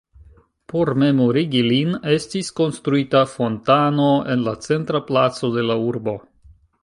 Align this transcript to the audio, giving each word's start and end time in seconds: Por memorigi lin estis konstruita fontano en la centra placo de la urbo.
Por 0.71 0.89
memorigi 1.01 1.61
lin 1.65 1.91
estis 2.13 2.49
konstruita 2.61 3.21
fontano 3.35 4.09
en 4.37 4.43
la 4.49 4.57
centra 4.69 5.05
placo 5.11 5.53
de 5.59 5.67
la 5.69 5.77
urbo. 5.93 6.17